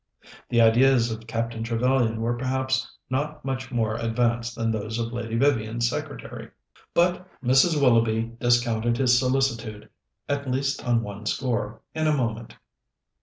The 0.49 0.61
ideas 0.61 1.11
of 1.11 1.27
Captain 1.27 1.61
Trevellyan 1.63 2.17
were 2.21 2.35
perhaps 2.35 2.91
not 3.11 3.45
much 3.45 3.71
more 3.71 3.97
advanced 3.97 4.55
than 4.55 4.71
those 4.71 4.97
of 4.97 5.13
Lady 5.13 5.37
Vivian's 5.37 5.87
secretary. 5.87 6.49
But 6.95 7.27
Mrs. 7.43 7.79
Willoughby 7.79 8.31
discounted 8.39 8.97
his 8.97 9.19
solicitude, 9.19 9.89
at 10.27 10.49
least 10.49 10.83
on 10.83 11.03
one 11.03 11.27
score, 11.27 11.81
in 11.93 12.07
a 12.07 12.17
moment. 12.17 12.55